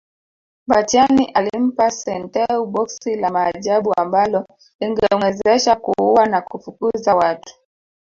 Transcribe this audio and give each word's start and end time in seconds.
Mbatiany 0.67 1.31
alimpa 1.33 1.91
Santeu 1.91 2.65
boksi 2.65 3.15
la 3.15 3.29
Maajabu 3.35 3.93
ambalo 3.97 4.45
lingemwezesha 4.79 5.75
kuua 5.75 6.25
na 6.25 6.41
kufukuza 6.41 7.15
watu 7.15 7.53